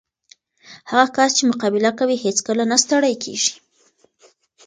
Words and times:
هغه 0.89 1.05
کس 1.15 1.29
چې 1.37 1.43
مقابله 1.51 1.91
کوي، 1.99 2.17
هیڅکله 2.25 2.63
نه 2.71 2.77
ستړی 2.83 3.13
کېږي. 3.23 3.53